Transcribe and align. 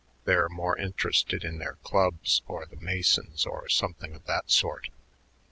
They're 0.25 0.49
more 0.49 0.75
interested 0.79 1.43
in 1.43 1.59
their 1.59 1.75
clubs 1.83 2.41
or 2.47 2.65
the 2.65 2.77
Masons 2.81 3.45
or 3.45 3.69
something 3.69 4.15
of 4.15 4.25
that 4.25 4.49
sort." 4.49 4.89